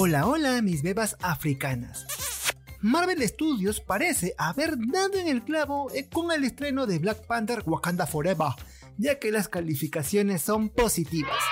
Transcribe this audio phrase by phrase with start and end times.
[0.00, 2.06] Hola, hola, mis bebas africanas.
[2.80, 7.64] Marvel Studios parece haber dado en el clavo eh, con el estreno de Black Panther
[7.66, 8.50] Wakanda Forever,
[8.96, 11.42] ya que las calificaciones son positivas.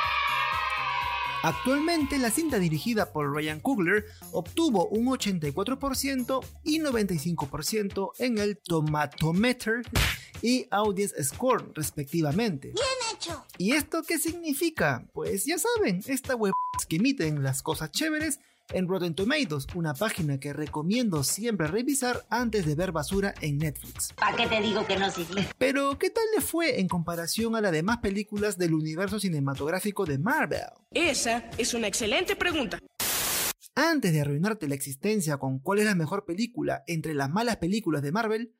[1.42, 9.82] Actualmente la cinta dirigida por Ryan Coogler obtuvo un 84% y 95% en el Tomatometer
[10.40, 12.74] y Audience Score respectivamente.
[13.58, 15.06] ¿Y esto qué significa?
[15.12, 16.52] Pues ya saben, esta web
[16.88, 18.40] que emiten las cosas chéveres
[18.72, 24.12] en Rotten Tomatoes, una página que recomiendo siempre revisar antes de ver basura en Netflix.
[24.14, 25.46] ¿Para qué te digo que no, Sisli?
[25.58, 30.18] Pero, ¿qué tal le fue en comparación a las demás películas del universo cinematográfico de
[30.18, 30.60] Marvel?
[30.92, 32.78] Esa es una excelente pregunta.
[33.74, 38.02] Antes de arruinarte la existencia con cuál es la mejor película entre las malas películas
[38.02, 38.54] de Marvel,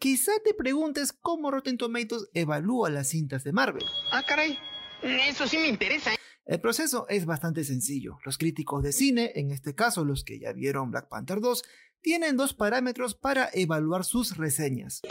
[0.00, 3.84] quizá te preguntes cómo Rotten Tomatoes evalúa las cintas de Marvel.
[4.10, 4.58] Ah, caray.
[5.02, 6.14] Eso sí me interesa.
[6.14, 6.16] ¿eh?
[6.46, 8.18] El proceso es bastante sencillo.
[8.24, 11.62] Los críticos de cine, en este caso los que ya vieron Black Panther 2,
[12.00, 15.02] tienen dos parámetros para evaluar sus reseñas.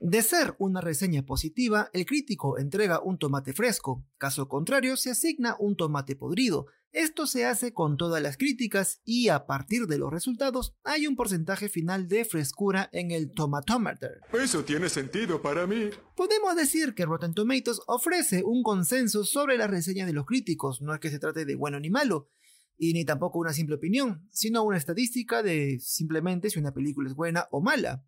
[0.00, 5.56] De ser una reseña positiva, el crítico entrega un tomate fresco, caso contrario se asigna
[5.58, 6.66] un tomate podrido.
[6.92, 11.16] Esto se hace con todas las críticas y a partir de los resultados hay un
[11.16, 14.20] porcentaje final de frescura en el tomatometer.
[14.32, 15.90] Eso tiene sentido para mí.
[16.14, 20.94] Podemos decir que Rotten Tomatoes ofrece un consenso sobre las reseñas de los críticos, no
[20.94, 22.28] es que se trate de bueno ni malo,
[22.76, 27.16] y ni tampoco una simple opinión, sino una estadística de simplemente si una película es
[27.16, 28.04] buena o mala.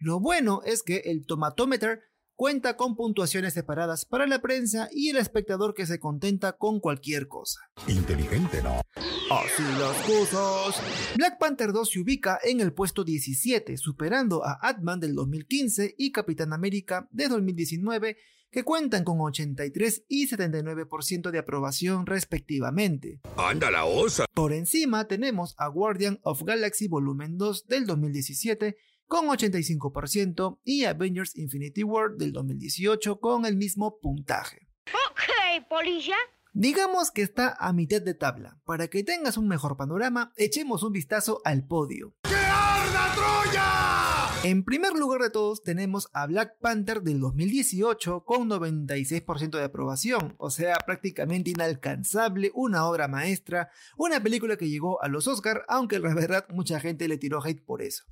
[0.00, 2.02] Lo bueno es que el tomatometer
[2.36, 7.26] cuenta con puntuaciones separadas para la prensa y el espectador que se contenta con cualquier
[7.26, 7.58] cosa.
[7.88, 8.80] Inteligente, ¿no?
[9.28, 11.16] Así las cosas.
[11.16, 16.12] Black Panther 2 se ubica en el puesto 17, superando a Ant-Man del 2015 y
[16.12, 18.16] Capitán América de 2019,
[18.52, 23.20] que cuentan con 83 y 79% de aprobación respectivamente.
[23.36, 24.26] ¡Anda la osa!
[24.32, 28.76] Por encima tenemos a Guardian of Galaxy Volumen 2 del 2017,
[29.08, 34.68] con 85% y Avengers Infinity War del 2018 con el mismo puntaje.
[34.86, 36.16] Ok, polilla.
[36.52, 38.58] Digamos que está a mitad de tabla.
[38.64, 42.14] Para que tengas un mejor panorama, echemos un vistazo al podio.
[42.22, 44.18] ¡Que arda Troya!
[44.44, 50.36] En primer lugar de todos tenemos a Black Panther del 2018 con 96% de aprobación,
[50.38, 55.98] o sea, prácticamente inalcanzable, una obra maestra, una película que llegó a los Oscar, aunque
[55.98, 58.04] la verdad mucha gente le tiró hate por eso.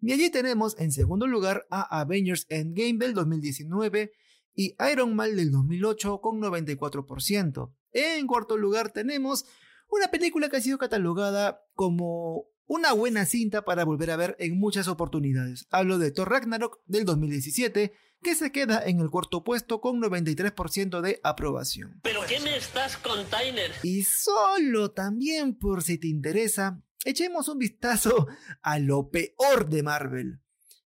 [0.00, 4.12] Y allí tenemos en segundo lugar a Avengers Endgame del 2019
[4.54, 7.74] y Iron Man del 2008 con 94%.
[7.92, 9.44] En cuarto lugar tenemos
[9.88, 14.56] una película que ha sido catalogada como una buena cinta para volver a ver en
[14.56, 15.66] muchas oportunidades.
[15.70, 21.00] Hablo de Thor Ragnarok del 2017, que se queda en el cuarto puesto con 93%
[21.00, 21.98] de aprobación.
[22.02, 23.72] ¿Pero qué me estás container?
[23.82, 28.26] Y solo también por si te interesa, echemos un vistazo
[28.62, 30.40] a lo peor de Marvel.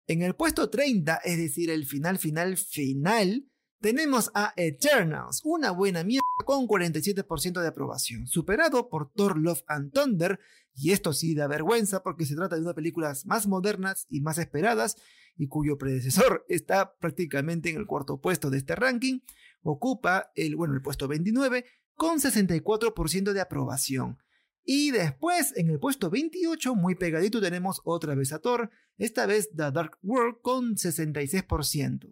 [0.07, 3.47] En el puesto 30, es decir, el final, final, final,
[3.79, 9.91] tenemos a Eternals, una buena mierda con 47% de aprobación, superado por Thor Love and
[9.91, 10.39] Thunder,
[10.75, 14.05] y esto sí da vergüenza porque se trata de una de las películas más modernas
[14.09, 14.97] y más esperadas,
[15.35, 19.19] y cuyo predecesor está prácticamente en el cuarto puesto de este ranking,
[19.63, 24.17] ocupa el, bueno, el puesto 29 con 64% de aprobación.
[24.63, 29.49] Y después, en el puesto 28, muy pegadito, tenemos otra vez a Thor, esta vez
[29.55, 32.11] The Dark World con 66%.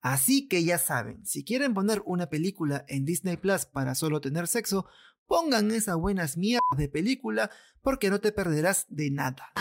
[0.00, 4.48] Así que ya saben, si quieren poner una película en Disney Plus para solo tener
[4.48, 4.86] sexo,
[5.26, 7.50] pongan esas buenas mierdas de película
[7.82, 9.52] porque no te perderás de nada.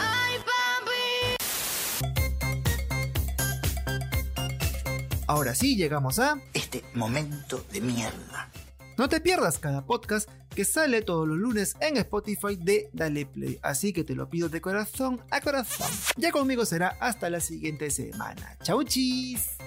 [5.28, 6.42] Ahora sí, llegamos a...
[6.54, 8.51] Este momento de mierda.
[9.02, 13.58] No te pierdas cada podcast que sale todos los lunes en Spotify de Dale Play,
[13.64, 15.90] así que te lo pido de corazón a corazón.
[16.18, 18.56] Ya conmigo será hasta la siguiente semana.
[18.62, 19.58] Chau chis.